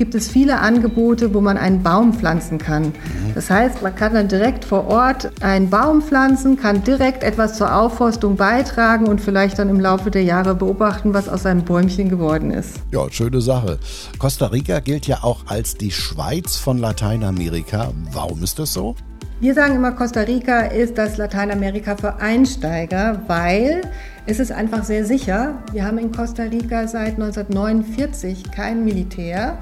gibt 0.00 0.14
es 0.14 0.30
viele 0.30 0.60
Angebote, 0.60 1.34
wo 1.34 1.42
man 1.42 1.58
einen 1.58 1.82
Baum 1.82 2.14
pflanzen 2.14 2.56
kann. 2.56 2.94
Das 3.34 3.50
heißt, 3.50 3.82
man 3.82 3.94
kann 3.94 4.14
dann 4.14 4.28
direkt 4.28 4.64
vor 4.64 4.86
Ort 4.86 5.30
einen 5.42 5.68
Baum 5.68 6.00
pflanzen, 6.00 6.56
kann 6.56 6.82
direkt 6.82 7.22
etwas 7.22 7.58
zur 7.58 7.76
Aufforstung 7.76 8.36
beitragen 8.36 9.08
und 9.08 9.20
vielleicht 9.20 9.58
dann 9.58 9.68
im 9.68 9.78
Laufe 9.78 10.10
der 10.10 10.22
Jahre 10.22 10.54
beobachten, 10.54 11.12
was 11.12 11.28
aus 11.28 11.42
seinem 11.42 11.66
Bäumchen 11.66 12.08
geworden 12.08 12.50
ist. 12.50 12.76
Ja, 12.92 13.10
schöne 13.10 13.42
Sache. 13.42 13.78
Costa 14.18 14.46
Rica 14.46 14.80
gilt 14.80 15.06
ja 15.06 15.18
auch 15.20 15.40
als 15.48 15.74
die 15.74 15.90
Schweiz 15.90 16.56
von 16.56 16.78
Lateinamerika. 16.78 17.92
Warum 18.10 18.42
ist 18.42 18.58
das 18.58 18.72
so? 18.72 18.96
Wir 19.40 19.52
sagen 19.52 19.74
immer, 19.74 19.92
Costa 19.92 20.20
Rica 20.20 20.60
ist 20.60 20.96
das 20.96 21.18
Lateinamerika 21.18 21.96
für 21.96 22.16
Einsteiger, 22.16 23.22
weil 23.26 23.82
es 24.24 24.38
ist 24.38 24.50
einfach 24.50 24.84
sehr 24.84 25.04
sicher. 25.04 25.62
Wir 25.72 25.84
haben 25.84 25.98
in 25.98 26.10
Costa 26.10 26.44
Rica 26.44 26.88
seit 26.88 27.20
1949 27.20 28.50
kein 28.50 28.82
Militär. 28.84 29.58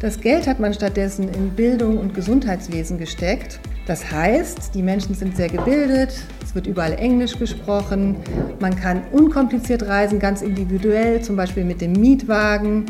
Das 0.00 0.20
Geld 0.20 0.46
hat 0.46 0.60
man 0.60 0.74
stattdessen 0.74 1.28
in 1.30 1.50
Bildung 1.50 1.96
und 1.96 2.14
Gesundheitswesen 2.14 2.98
gesteckt. 2.98 3.60
Das 3.86 4.10
heißt, 4.10 4.74
die 4.74 4.82
Menschen 4.82 5.14
sind 5.14 5.36
sehr 5.36 5.48
gebildet, 5.48 6.12
es 6.44 6.54
wird 6.54 6.66
überall 6.66 6.92
Englisch 6.92 7.38
gesprochen, 7.38 8.16
man 8.60 8.76
kann 8.76 9.02
unkompliziert 9.12 9.84
reisen, 9.84 10.18
ganz 10.18 10.42
individuell, 10.42 11.22
zum 11.22 11.36
Beispiel 11.36 11.64
mit 11.64 11.80
dem 11.80 11.92
Mietwagen. 11.92 12.86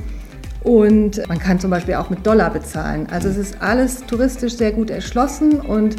Und 0.64 1.22
man 1.28 1.38
kann 1.38 1.60
zum 1.60 1.70
Beispiel 1.70 1.94
auch 1.94 2.10
mit 2.10 2.26
Dollar 2.26 2.50
bezahlen. 2.50 3.06
Also 3.08 3.28
es 3.28 3.36
ist 3.36 3.62
alles 3.62 4.04
touristisch 4.06 4.54
sehr 4.54 4.72
gut 4.72 4.90
erschlossen 4.90 5.60
und 5.60 5.94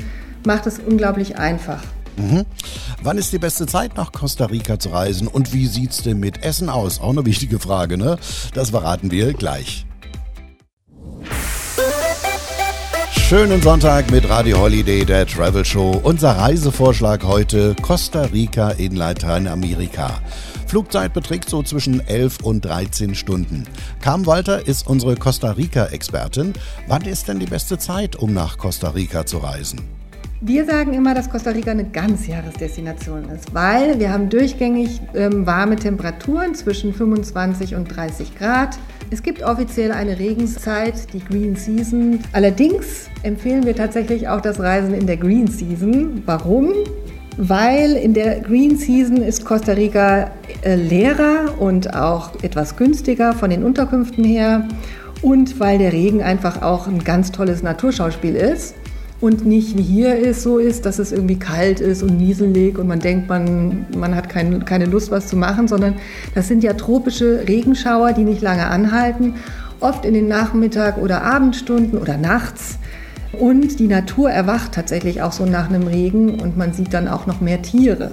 macht 0.45 0.67
es 0.67 0.77
unglaublich 0.79 1.37
einfach. 1.37 1.81
Mhm. 2.17 2.43
Wann 3.01 3.17
ist 3.17 3.31
die 3.31 3.39
beste 3.39 3.65
Zeit, 3.65 3.95
nach 3.95 4.11
Costa 4.11 4.47
Rica 4.47 4.77
zu 4.77 4.89
reisen? 4.89 5.29
Und 5.29 5.53
wie 5.53 5.67
sieht 5.67 5.91
es 5.91 6.01
denn 6.03 6.19
mit 6.19 6.43
Essen 6.43 6.67
aus? 6.67 6.99
Auch 6.99 7.11
eine 7.11 7.25
wichtige 7.25 7.59
Frage, 7.59 7.97
ne? 7.97 8.17
Das 8.53 8.71
verraten 8.71 9.09
wir 9.09 9.31
gleich. 9.33 9.85
Schönen 13.27 13.61
Sonntag 13.61 14.09
mit 14.09 14.29
Radio 14.29 14.57
Holiday, 14.57 15.03
der 15.03 15.27
Travel 15.27 15.65
Show. 15.65 15.99
Unser 16.01 16.37
Reisevorschlag 16.37 17.25
heute 17.25 17.75
Costa 17.81 18.21
Rica 18.21 18.69
in 18.69 18.95
Lateinamerika. 18.95 20.21
Flugzeit 20.65 21.13
beträgt 21.13 21.49
so 21.49 21.61
zwischen 21.61 21.99
11 21.99 22.37
und 22.43 22.63
13 22.63 23.15
Stunden. 23.15 23.65
Carm 23.99 24.25
Walter 24.25 24.65
ist 24.65 24.87
unsere 24.87 25.17
Costa 25.17 25.51
Rica-Expertin. 25.51 26.53
Wann 26.87 27.01
ist 27.01 27.27
denn 27.27 27.39
die 27.39 27.47
beste 27.47 27.77
Zeit, 27.77 28.15
um 28.15 28.33
nach 28.33 28.57
Costa 28.57 28.91
Rica 28.91 29.25
zu 29.25 29.39
reisen? 29.39 29.96
Wir 30.39 30.65
sagen 30.65 30.93
immer, 30.93 31.15
dass 31.15 31.31
Costa 31.31 31.49
Rica 31.49 31.71
eine 31.71 31.85
Ganzjahresdestination 31.85 33.27
ist, 33.29 33.55
weil 33.55 33.99
wir 33.99 34.13
haben 34.13 34.29
durchgängig 34.29 35.01
ähm, 35.15 35.47
warme 35.47 35.77
Temperaturen 35.77 36.53
zwischen 36.53 36.93
25 36.93 37.73
und 37.73 37.85
30 37.85 38.37
Grad. 38.37 38.77
Es 39.09 39.23
gibt 39.23 39.41
offiziell 39.41 39.91
eine 39.91 40.19
Regenzeit, 40.19 41.11
die 41.11 41.25
Green 41.25 41.55
Season. 41.55 42.19
Allerdings 42.33 43.09
empfehlen 43.23 43.65
wir 43.65 43.75
tatsächlich 43.75 44.27
auch 44.27 44.39
das 44.39 44.59
Reisen 44.59 44.93
in 44.93 45.07
der 45.07 45.17
Green 45.17 45.47
Season. 45.47 46.21
Warum? 46.27 46.71
Weil 47.37 47.93
in 47.93 48.13
der 48.13 48.39
Green 48.41 48.77
Season 48.77 49.17
ist 49.17 49.43
Costa 49.43 49.71
Rica 49.71 50.29
äh, 50.61 50.75
leerer 50.75 51.59
und 51.59 51.95
auch 51.95 52.43
etwas 52.43 52.75
günstiger 52.75 53.33
von 53.33 53.49
den 53.49 53.63
Unterkünften 53.63 54.23
her 54.23 54.67
und 55.23 55.59
weil 55.59 55.79
der 55.79 55.93
Regen 55.93 56.21
einfach 56.21 56.61
auch 56.61 56.85
ein 56.85 57.03
ganz 57.03 57.31
tolles 57.31 57.63
Naturschauspiel 57.63 58.35
ist 58.35 58.75
und 59.19 59.45
nicht 59.45 59.77
wie 59.77 59.81
hier 59.81 60.15
ist, 60.15 60.43
so 60.43 60.59
ist, 60.59 60.85
dass 60.85 60.99
es 60.99 61.11
irgendwie 61.11 61.39
kalt 61.39 61.79
ist 61.79 62.03
und 62.03 62.17
nieselig 62.17 62.77
und 62.77 62.87
man 62.87 62.99
denkt, 62.99 63.27
man, 63.27 63.87
man 63.97 64.15
hat 64.15 64.29
kein, 64.29 64.63
keine 64.65 64.85
Lust, 64.85 65.09
was 65.09 65.27
zu 65.27 65.35
machen, 65.35 65.67
sondern 65.67 65.95
das 66.35 66.47
sind 66.47 66.63
ja 66.63 66.73
tropische 66.73 67.47
Regenschauer, 67.47 68.13
die 68.13 68.23
nicht 68.23 68.41
lange 68.41 68.67
anhalten, 68.67 69.33
oft 69.79 70.05
in 70.05 70.13
den 70.13 70.27
Nachmittag- 70.27 70.97
oder 70.97 71.23
Abendstunden 71.23 71.97
oder 71.97 72.17
nachts. 72.17 72.77
Und 73.39 73.79
die 73.79 73.87
Natur 73.87 74.29
erwacht 74.29 74.71
tatsächlich 74.73 75.21
auch 75.21 75.31
so 75.31 75.45
nach 75.45 75.69
einem 75.69 75.87
Regen 75.87 76.39
und 76.39 76.55
man 76.55 76.73
sieht 76.73 76.93
dann 76.93 77.07
auch 77.07 77.25
noch 77.25 77.41
mehr 77.41 77.61
Tiere. 77.61 78.11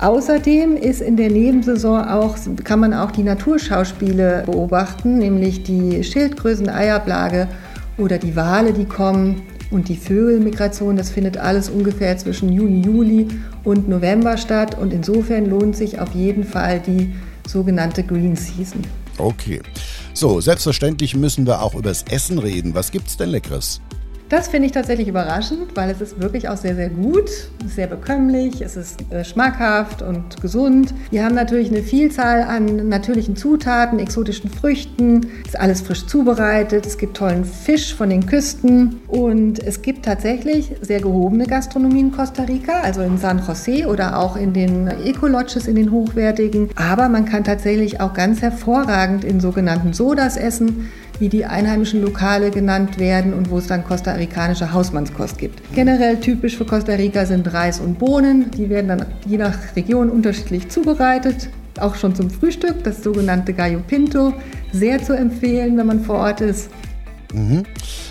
Außerdem 0.00 0.76
ist 0.76 1.00
in 1.00 1.16
der 1.16 1.30
Nebensaison 1.30 2.04
auch, 2.04 2.36
kann 2.62 2.78
man 2.78 2.94
auch 2.94 3.10
die 3.10 3.24
Naturschauspiele 3.24 4.44
beobachten, 4.46 5.18
nämlich 5.18 5.64
die 5.64 6.04
Schildkrösen-Eierblage 6.04 7.48
oder 7.98 8.18
die 8.18 8.36
Wale, 8.36 8.72
die 8.72 8.84
kommen 8.84 9.42
und 9.70 9.88
die 9.88 9.96
Vögelmigration, 9.96 10.96
das 10.96 11.10
findet 11.10 11.36
alles 11.36 11.68
ungefähr 11.68 12.16
zwischen 12.16 12.50
Juni, 12.50 12.82
Juli 12.82 13.28
und 13.64 13.88
November 13.88 14.36
statt. 14.36 14.78
Und 14.78 14.92
insofern 14.92 15.46
lohnt 15.46 15.76
sich 15.76 16.00
auf 16.00 16.14
jeden 16.14 16.44
Fall 16.44 16.80
die 16.80 17.12
sogenannte 17.46 18.02
Green 18.02 18.36
Season. 18.36 18.82
Okay. 19.18 19.60
So, 20.14 20.40
selbstverständlich 20.40 21.14
müssen 21.14 21.46
wir 21.46 21.62
auch 21.62 21.74
übers 21.74 22.04
Essen 22.10 22.38
reden. 22.38 22.74
Was 22.74 22.90
gibt's 22.90 23.16
denn 23.16 23.30
Leckeres? 23.30 23.80
Das 24.28 24.48
finde 24.48 24.66
ich 24.66 24.72
tatsächlich 24.72 25.08
überraschend, 25.08 25.74
weil 25.74 25.88
es 25.88 26.02
ist 26.02 26.20
wirklich 26.20 26.50
auch 26.50 26.58
sehr, 26.58 26.74
sehr 26.74 26.90
gut, 26.90 27.30
sehr 27.66 27.86
bekömmlich, 27.86 28.60
es 28.60 28.76
ist 28.76 29.10
äh, 29.10 29.24
schmackhaft 29.24 30.02
und 30.02 30.42
gesund. 30.42 30.92
Wir 31.10 31.24
haben 31.24 31.34
natürlich 31.34 31.70
eine 31.70 31.82
Vielzahl 31.82 32.42
an 32.42 32.90
natürlichen 32.90 33.36
Zutaten, 33.36 33.98
exotischen 33.98 34.50
Früchten, 34.50 35.28
es 35.44 35.54
ist 35.54 35.60
alles 35.60 35.80
frisch 35.80 36.06
zubereitet, 36.06 36.84
es 36.84 36.98
gibt 36.98 37.16
tollen 37.16 37.46
Fisch 37.46 37.94
von 37.94 38.10
den 38.10 38.26
Küsten 38.26 39.00
und 39.08 39.60
es 39.60 39.80
gibt 39.80 40.04
tatsächlich 40.04 40.72
sehr 40.82 41.00
gehobene 41.00 41.46
Gastronomie 41.46 42.00
in 42.00 42.12
Costa 42.12 42.42
Rica, 42.42 42.82
also 42.82 43.00
in 43.00 43.16
San 43.16 43.40
José 43.40 43.86
oder 43.86 44.18
auch 44.18 44.36
in 44.36 44.52
den 44.52 44.88
Eco-Lodges, 44.88 45.66
in 45.66 45.76
den 45.76 45.90
hochwertigen. 45.90 46.68
Aber 46.76 47.08
man 47.08 47.24
kann 47.24 47.44
tatsächlich 47.44 48.02
auch 48.02 48.12
ganz 48.12 48.42
hervorragend 48.42 49.24
in 49.24 49.40
sogenannten 49.40 49.94
Sodas 49.94 50.36
essen 50.36 50.90
wie 51.18 51.28
die 51.28 51.44
einheimischen 51.44 52.02
Lokale 52.02 52.50
genannt 52.50 52.98
werden 52.98 53.34
und 53.34 53.50
wo 53.50 53.58
es 53.58 53.66
dann 53.66 53.84
kostarikanische 53.84 54.72
Hausmannskost 54.72 55.38
gibt. 55.38 55.60
Generell 55.74 56.20
typisch 56.20 56.56
für 56.56 56.64
Costa 56.64 56.92
Rica 56.92 57.26
sind 57.26 57.52
Reis 57.52 57.80
und 57.80 57.98
Bohnen. 57.98 58.50
Die 58.52 58.68
werden 58.68 58.88
dann 58.88 59.06
je 59.26 59.38
nach 59.38 59.56
Region 59.76 60.10
unterschiedlich 60.10 60.68
zubereitet. 60.68 61.48
Auch 61.80 61.94
schon 61.94 62.14
zum 62.14 62.30
Frühstück, 62.30 62.82
das 62.84 63.02
sogenannte 63.02 63.52
Gallo 63.52 63.80
Pinto. 63.86 64.34
Sehr 64.72 65.02
zu 65.02 65.16
empfehlen, 65.16 65.76
wenn 65.76 65.86
man 65.86 66.00
vor 66.00 66.16
Ort 66.16 66.40
ist. 66.40 66.70
Mhm. 67.32 67.64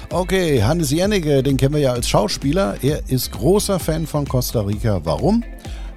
Okay, 0.10 0.64
Hannes 0.64 0.92
Jennecke, 0.92 1.44
den 1.44 1.58
kennen 1.58 1.74
wir 1.74 1.82
ja 1.82 1.94
als 1.94 2.08
Schauspieler. 2.08 2.76
Er 2.82 3.02
ist 3.08 3.32
großer 3.32 3.80
Fan 3.80 4.08
von 4.08 4.28
Costa 4.28 4.62
Rica. 4.62 5.02
Warum? 5.04 5.44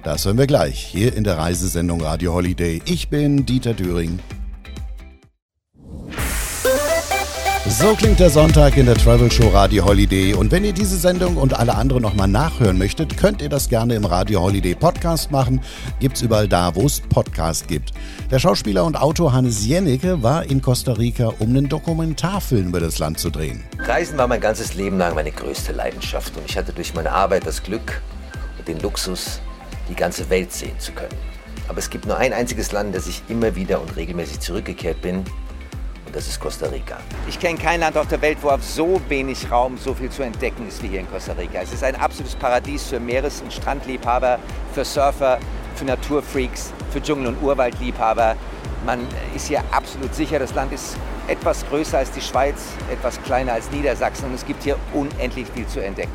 Das 0.03 0.25
hören 0.25 0.37
wir 0.37 0.47
gleich 0.47 0.83
hier 0.83 1.15
in 1.15 1.23
der 1.23 1.37
Reisesendung 1.37 2.01
Radio 2.01 2.33
Holiday. 2.33 2.81
Ich 2.85 3.09
bin 3.09 3.45
Dieter 3.45 3.73
Düring. 3.73 4.19
So 7.71 7.95
klingt 7.95 8.19
der 8.19 8.29
Sonntag 8.29 8.75
in 8.75 8.85
der 8.85 8.95
Travel 8.95 9.31
Show 9.31 9.47
Radio 9.47 9.85
Holiday. 9.85 10.33
Und 10.33 10.51
wenn 10.51 10.65
ihr 10.65 10.73
diese 10.73 10.97
Sendung 10.97 11.37
und 11.37 11.57
alle 11.57 11.73
anderen 11.73 12.01
nochmal 12.01 12.27
nachhören 12.27 12.77
möchtet, 12.77 13.15
könnt 13.15 13.41
ihr 13.41 13.47
das 13.47 13.69
gerne 13.69 13.95
im 13.95 14.03
Radio 14.03 14.41
Holiday 14.41 14.75
Podcast 14.75 15.31
machen. 15.31 15.61
Gibt's 16.01 16.21
überall 16.21 16.49
da, 16.49 16.75
wo 16.75 16.85
es 16.85 16.99
Podcast 16.99 17.69
gibt. 17.69 17.93
Der 18.29 18.39
Schauspieler 18.39 18.83
und 18.83 18.97
Autor 18.97 19.31
Hannes 19.31 19.65
Jennecke 19.65 20.21
war 20.21 20.43
in 20.43 20.61
Costa 20.61 20.91
Rica, 20.91 21.31
um 21.39 21.51
einen 21.51 21.69
Dokumentarfilm 21.69 22.67
über 22.67 22.81
das 22.81 22.99
Land 22.99 23.19
zu 23.19 23.29
drehen. 23.29 23.63
Reisen 23.79 24.17
war 24.17 24.27
mein 24.27 24.41
ganzes 24.41 24.73
Leben 24.73 24.97
lang 24.97 25.15
meine 25.15 25.31
größte 25.31 25.71
Leidenschaft. 25.71 26.35
Und 26.35 26.43
ich 26.49 26.57
hatte 26.57 26.73
durch 26.73 26.93
meine 26.93 27.13
Arbeit 27.13 27.47
das 27.47 27.63
Glück 27.63 28.01
und 28.59 28.67
den 28.67 28.81
Luxus, 28.81 29.39
die 29.87 29.95
ganze 29.95 30.29
Welt 30.29 30.51
sehen 30.51 30.77
zu 30.77 30.91
können. 30.91 31.15
Aber 31.69 31.79
es 31.79 31.89
gibt 31.89 32.05
nur 32.05 32.17
ein 32.17 32.33
einziges 32.33 32.73
Land, 32.73 32.93
das 32.93 33.07
ich 33.07 33.23
immer 33.29 33.55
wieder 33.55 33.81
und 33.81 33.95
regelmäßig 33.95 34.41
zurückgekehrt 34.41 35.01
bin 35.01 35.23
und 36.11 36.17
das 36.17 36.27
ist 36.27 36.41
Costa 36.41 36.67
Rica. 36.67 36.97
Ich 37.29 37.39
kenne 37.39 37.57
kein 37.57 37.79
Land 37.79 37.97
auf 37.97 38.07
der 38.07 38.21
Welt, 38.21 38.37
wo 38.41 38.49
auf 38.49 38.61
so 38.61 38.99
wenig 39.07 39.49
Raum 39.49 39.77
so 39.77 39.93
viel 39.93 40.09
zu 40.09 40.23
entdecken 40.23 40.67
ist 40.67 40.83
wie 40.83 40.87
hier 40.87 40.99
in 40.99 41.09
Costa 41.09 41.31
Rica. 41.31 41.61
Es 41.61 41.71
ist 41.71 41.85
ein 41.85 41.95
absolutes 41.95 42.35
Paradies 42.35 42.83
für 42.83 42.99
Meeres- 42.99 43.41
und 43.41 43.53
Strandliebhaber, 43.53 44.37
für 44.73 44.83
Surfer, 44.83 45.39
für 45.75 45.85
Naturfreaks, 45.85 46.73
für 46.91 46.99
Dschungel- 46.99 47.27
und 47.27 47.41
Urwaldliebhaber. 47.41 48.35
Man 48.85 49.07
ist 49.33 49.47
hier 49.47 49.63
absolut 49.71 50.13
sicher, 50.13 50.37
das 50.37 50.53
Land 50.53 50.73
ist 50.73 50.97
etwas 51.29 51.65
größer 51.69 51.99
als 51.99 52.11
die 52.11 52.21
Schweiz, 52.21 52.57
etwas 52.91 53.21
kleiner 53.23 53.53
als 53.53 53.71
Niedersachsen 53.71 54.25
und 54.25 54.33
es 54.33 54.45
gibt 54.45 54.63
hier 54.63 54.75
unendlich 54.93 55.47
viel 55.55 55.67
zu 55.67 55.81
entdecken. 55.81 56.11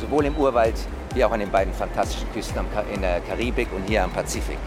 Sowohl 0.00 0.26
im 0.26 0.36
Urwald 0.36 0.76
wie 1.12 1.24
auch 1.24 1.32
an 1.32 1.40
den 1.40 1.50
beiden 1.50 1.74
fantastischen 1.74 2.32
Küsten 2.32 2.64
in 2.94 3.00
der 3.00 3.20
Karibik 3.20 3.68
und 3.74 3.82
hier 3.88 4.04
am 4.04 4.12
Pazifik. 4.12 4.58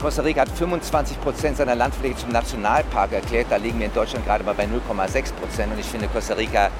Costa 0.00 0.22
Rica 0.22 0.42
hat 0.42 0.48
25 0.50 1.20
Prozent 1.20 1.56
seiner 1.56 1.74
Landfläche 1.74 2.16
zum 2.16 2.30
Nationalpark 2.30 3.12
erklärt. 3.12 3.48
Da 3.50 3.56
liegen 3.56 3.80
wir 3.80 3.86
in 3.86 3.92
Deutschland 3.92 4.24
gerade 4.24 4.44
mal 4.44 4.54
bei 4.54 4.64
0,6 4.64 5.32
Prozent. 5.32 5.72
Und 5.72 5.80
ich 5.80 5.86
finde, 5.86 6.06
Costa 6.06 6.34
Rica 6.34 6.70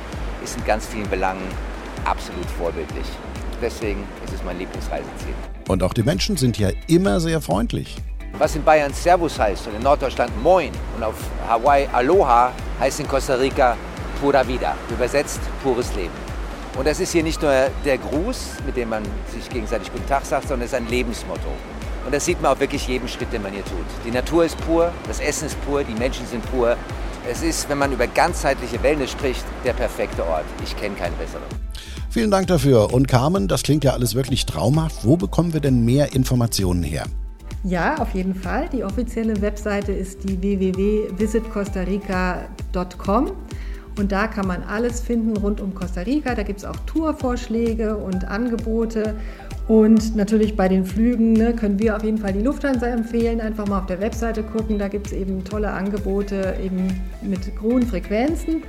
ist 0.43 0.57
in 0.57 0.65
ganz 0.65 0.87
vielen 0.87 1.09
Belangen 1.11 1.43
absolut 2.05 2.47
vorbildlich. 2.47 3.07
Deswegen 3.61 4.05
ist 4.25 4.35
es 4.35 4.45
mein 4.45 4.57
Lieblingsreiseziel. 4.59 5.35
Und 5.67 5.83
auch 5.83 5.93
die 5.95 6.05
Menschen 6.05 6.37
sind 6.37 6.59
ja 6.59 6.71
immer 6.87 7.19
sehr 7.19 7.41
freundlich. 7.41 7.97
Was 8.39 8.55
in 8.55 8.63
Bayern 8.63 8.93
Servus 8.93 9.37
heißt 9.37 9.67
und 9.67 9.75
in 9.75 9.83
Norddeutschland 9.83 10.31
Moin 10.41 10.71
und 10.97 11.03
auf 11.03 11.17
Hawaii 11.49 11.89
Aloha 11.93 12.53
heißt 12.79 13.01
in 13.01 13.09
Costa 13.09 13.35
Rica 13.35 13.77
Pura 14.21 14.47
Vida. 14.47 14.77
Übersetzt 14.91 15.41
pures 15.65 15.93
Leben. 15.97 16.15
Und 16.79 16.87
das 16.87 17.01
ist 17.01 17.11
hier 17.11 17.25
nicht 17.25 17.43
nur 17.43 17.53
der 17.85 17.99
Gruß, 17.99 18.53
mit 18.65 18.77
dem 18.77 18.91
man 18.91 19.03
sich 19.35 19.51
gegenseitig 19.51 19.91
Guten 19.91 20.07
Tag 20.07 20.25
sagt, 20.25 20.47
sondern 20.47 20.67
es 20.67 20.73
ist 20.73 20.79
ein 20.79 20.87
Lebensmotto. 20.87 21.51
Und 22.05 22.15
das 22.15 22.25
sieht 22.25 22.41
man 22.41 22.53
auch 22.53 22.61
wirklich 22.61 22.87
jeden 22.89 23.09
Schritt, 23.09 23.33
den 23.33 23.43
man 23.43 23.53
hier 23.53 23.65
tut. 23.65 23.85
Die 24.07 24.11
Natur 24.11 24.45
ist 24.45 24.57
pur, 24.59 24.93
das 25.07 25.21
Essen 25.21 25.47
ist 25.47 25.61
pur, 25.65 25.85
die 25.85 25.95
Menschen 25.95 26.27
sind 26.27 26.45
pur. 26.51 26.77
Es 27.31 27.43
ist, 27.43 27.69
wenn 27.69 27.79
man 27.79 27.93
über 27.93 28.07
ganzheitliche 28.07 28.83
Wellness 28.83 29.11
spricht, 29.11 29.45
der 29.65 29.75
perfekte 29.75 30.27
Ort. 30.27 30.47
Ich 30.65 30.75
kenne 30.77 30.95
keinen 30.95 31.17
besseren. 31.19 31.45
Vielen 32.11 32.31
Dank 32.31 32.47
dafür. 32.47 32.95
Und 32.95 33.07
Carmen, 33.07 33.49
das 33.49 33.63
klingt 33.63 33.85
ja 33.85 33.93
alles 33.93 34.15
wirklich 34.15 34.47
traumhaft. 34.47 35.05
Wo 35.05 35.19
bekommen 35.19 35.53
wir 35.53 35.61
denn 35.61 35.85
mehr 35.85 36.15
Informationen 36.15 36.83
her? 36.83 37.05
Ja, 37.65 37.99
auf 37.99 38.15
jeden 38.15 38.35
Fall. 38.35 38.71
Die 38.73 38.85
offizielle 38.85 39.43
Webseite 39.43 39.93
ist 39.93 40.25
die 40.25 40.41
www.visitcostarica.com. 40.41 43.33
Und 43.99 44.13
da 44.13 44.29
kann 44.29 44.47
man 44.47 44.63
alles 44.63 45.01
finden 45.01 45.37
rund 45.37 45.61
um 45.61 45.75
Costa 45.75 46.01
Rica. 46.03 46.33
Da 46.35 46.45
gibt 46.45 46.61
es 46.61 46.65
auch 46.65 46.77
Tourvorschläge 46.87 47.97
und 47.97 48.25
Angebote. 48.27 49.17
Und 49.69 50.17
natürlich 50.17 50.57
bei 50.57 50.67
den 50.67 50.87
Flügen 50.87 51.35
ne, 51.35 51.53
können 51.53 51.79
wir 51.79 51.95
auf 51.95 52.03
jeden 52.03 52.17
Fall 52.17 52.33
die 52.33 52.41
Lufthansa 52.41 52.87
empfehlen. 52.87 53.41
Einfach 53.41 53.69
mal 53.69 53.81
auf 53.81 53.87
der 53.87 54.01
Webseite 54.01 54.43
gucken, 54.43 54.79
da 54.79 54.89
gibt 54.89 55.09
es 55.09 55.13
eben 55.13 55.45
tolle 55.45 55.71
Angebote 55.71 56.57
eben 56.65 56.89
mit 57.21 57.41
hohen 57.61 57.83
Frequenzen. 57.83 58.63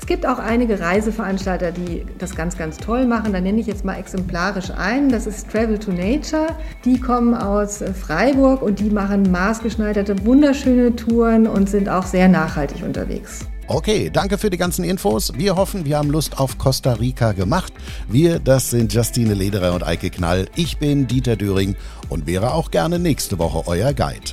Es 0.00 0.06
gibt 0.06 0.26
auch 0.26 0.40
einige 0.40 0.80
Reiseveranstalter, 0.80 1.70
die 1.70 2.04
das 2.18 2.34
ganz, 2.34 2.58
ganz 2.58 2.78
toll 2.78 3.06
machen. 3.06 3.32
Da 3.32 3.40
nenne 3.40 3.60
ich 3.60 3.66
jetzt 3.68 3.84
mal 3.84 3.96
exemplarisch 3.96 4.72
einen. 4.72 5.10
Das 5.10 5.28
ist 5.28 5.48
Travel 5.50 5.78
to 5.78 5.92
Nature. 5.92 6.48
Die 6.84 6.98
kommen 6.98 7.34
aus 7.34 7.84
Freiburg 8.00 8.62
und 8.62 8.80
die 8.80 8.90
machen 8.90 9.30
maßgeschneiderte, 9.30 10.24
wunderschöne 10.24 10.96
Touren 10.96 11.46
und 11.46 11.68
sind 11.68 11.88
auch 11.88 12.06
sehr 12.06 12.28
nachhaltig 12.28 12.82
unterwegs. 12.82 13.46
Okay, 13.72 14.10
danke 14.12 14.36
für 14.36 14.50
die 14.50 14.56
ganzen 14.56 14.84
Infos. 14.84 15.32
Wir 15.36 15.54
hoffen, 15.54 15.84
wir 15.84 15.96
haben 15.96 16.10
Lust 16.10 16.40
auf 16.40 16.58
Costa 16.58 16.94
Rica 16.94 17.30
gemacht. 17.30 17.72
Wir, 18.08 18.40
das 18.40 18.70
sind 18.70 18.92
Justine 18.92 19.32
Lederer 19.32 19.74
und 19.74 19.84
Eike 19.84 20.10
Knall. 20.10 20.48
Ich 20.56 20.78
bin 20.78 21.06
Dieter 21.06 21.36
Döring 21.36 21.76
und 22.08 22.26
wäre 22.26 22.52
auch 22.52 22.72
gerne 22.72 22.98
nächste 22.98 23.38
Woche 23.38 23.62
euer 23.68 23.92
Guide. 23.92 24.32